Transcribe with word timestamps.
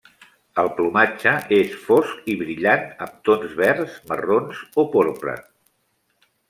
El 0.61 0.69
plomatge 0.77 1.33
és 1.57 1.75
fosc 1.89 2.25
i 2.33 2.37
brillant 2.41 2.89
amb 3.07 3.23
tons 3.31 3.55
verds, 3.63 4.03
marrons 4.13 4.67
o 4.85 4.89
porpra. 4.97 5.41